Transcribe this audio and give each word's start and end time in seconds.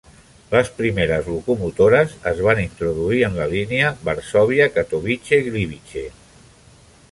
Les 0.51 0.69
primeres 0.77 1.27
locomotores 1.33 2.15
es 2.31 2.41
van 2.47 2.63
introduir 2.63 3.21
en 3.29 3.37
la 3.41 3.47
línia 3.53 3.93
Varsòvia-Katowice-Gliwice. 4.09 6.07